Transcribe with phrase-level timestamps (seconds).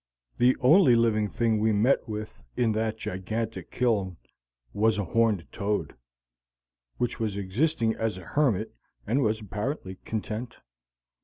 [0.39, 4.17] The only living thing we met with in that gigantic kiln
[4.73, 5.93] was a horned toad,
[6.97, 8.73] which was existing as a hermit
[9.05, 10.55] and was apparently content.